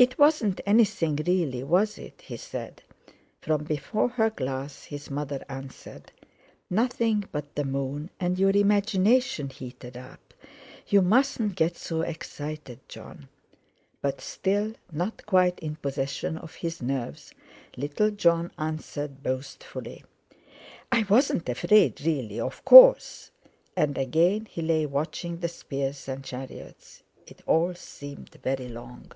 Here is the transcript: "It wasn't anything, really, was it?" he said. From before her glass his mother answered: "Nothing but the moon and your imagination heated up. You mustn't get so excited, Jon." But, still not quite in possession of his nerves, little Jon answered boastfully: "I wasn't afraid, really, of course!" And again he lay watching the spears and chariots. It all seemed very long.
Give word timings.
"It 0.00 0.16
wasn't 0.16 0.60
anything, 0.64 1.16
really, 1.26 1.64
was 1.64 1.98
it?" 1.98 2.20
he 2.22 2.36
said. 2.36 2.82
From 3.40 3.64
before 3.64 4.10
her 4.10 4.30
glass 4.30 4.84
his 4.84 5.10
mother 5.10 5.44
answered: 5.48 6.12
"Nothing 6.70 7.24
but 7.32 7.56
the 7.56 7.64
moon 7.64 8.08
and 8.20 8.38
your 8.38 8.56
imagination 8.56 9.50
heated 9.50 9.96
up. 9.96 10.32
You 10.86 11.02
mustn't 11.02 11.56
get 11.56 11.76
so 11.76 12.02
excited, 12.02 12.78
Jon." 12.88 13.28
But, 14.00 14.20
still 14.20 14.72
not 14.92 15.26
quite 15.26 15.58
in 15.58 15.74
possession 15.74 16.38
of 16.38 16.54
his 16.54 16.80
nerves, 16.80 17.34
little 17.76 18.12
Jon 18.12 18.52
answered 18.56 19.24
boastfully: 19.24 20.04
"I 20.92 21.06
wasn't 21.10 21.48
afraid, 21.48 22.00
really, 22.02 22.38
of 22.38 22.64
course!" 22.64 23.32
And 23.76 23.98
again 23.98 24.46
he 24.48 24.62
lay 24.62 24.86
watching 24.86 25.38
the 25.38 25.48
spears 25.48 26.06
and 26.06 26.22
chariots. 26.22 27.02
It 27.26 27.42
all 27.48 27.74
seemed 27.74 28.30
very 28.44 28.68
long. 28.68 29.10